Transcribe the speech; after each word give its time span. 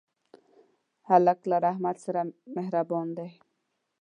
هلک 1.09 1.39
له 1.49 1.57
رحمت 1.65 1.97
سره 2.05 2.21
مهربان 2.55 3.07
دی. 3.17 3.29